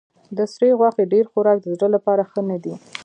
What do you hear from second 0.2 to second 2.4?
د سرې غوښې ډېر خوراک د زړه لپاره